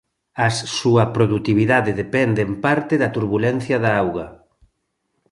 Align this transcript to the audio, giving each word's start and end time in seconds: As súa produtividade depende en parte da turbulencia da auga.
As 0.47 0.55
súa 0.79 1.05
produtividade 1.15 1.91
depende 2.03 2.39
en 2.47 2.53
parte 2.65 2.93
da 3.01 3.13
turbulencia 3.17 3.77
da 3.83 3.91
auga. 4.01 4.27